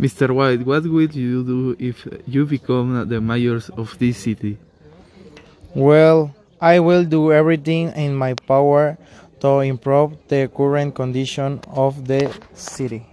[0.00, 0.30] Mr.
[0.30, 4.56] White, what will you do if you become the mayor of this city?
[5.74, 8.96] Well, I will do everything in my power
[9.40, 13.04] to improve the current condition of the city.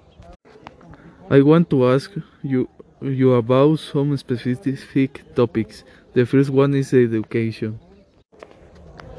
[1.30, 2.10] I want to ask
[2.42, 2.70] you,
[3.02, 5.84] you about some specific topics.
[6.14, 7.82] The first one is education.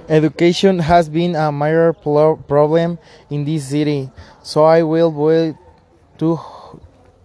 [0.09, 2.99] Education has been a major problem
[3.29, 4.11] in this city,
[4.43, 5.55] so I will build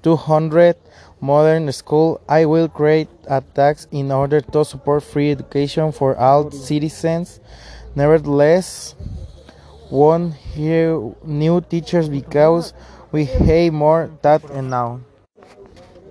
[0.03, 0.75] 200
[1.21, 2.19] modern schools.
[2.27, 7.39] I will create a tax in order to support free education for all citizens.
[7.95, 8.95] Nevertheless,
[10.53, 12.73] hear new teachers because
[13.11, 14.99] we have more than now.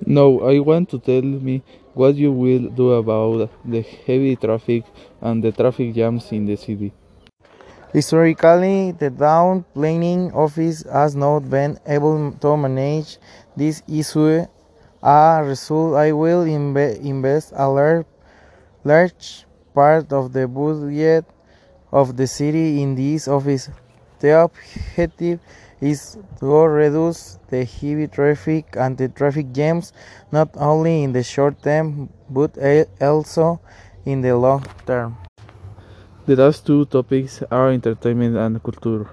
[0.06, 1.62] No, I want to tell me
[1.94, 4.84] what you will do about the heavy traffic
[5.20, 6.92] and the traffic jams in the city.
[7.92, 13.18] Historically, the Down planning office has not been able to manage
[13.54, 14.46] this issue.
[15.02, 21.26] As a result, I will invest a large part of the budget
[21.92, 23.68] of the city in this office.
[24.20, 25.40] The objective
[25.82, 29.92] is to reduce the heavy traffic and the traffic jams
[30.30, 32.56] not only in the short term but
[33.02, 33.60] also
[34.06, 35.18] in the long term.
[36.26, 39.10] The last two topics are entertainment and culture.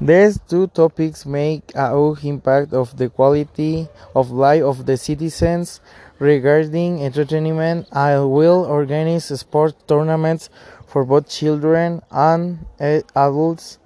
[0.00, 5.80] These two topics make a huge impact of the quality of life of the citizens.
[6.18, 10.48] Regarding entertainment, I will organize sport tournaments
[10.86, 13.78] for both children and eh, adults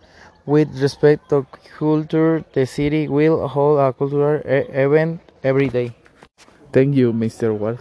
[0.46, 1.46] with respect to
[1.78, 5.94] culture, the city will hold a cultural eh, event every day.
[6.72, 7.54] Thank you, Mr.
[7.54, 7.78] Ward.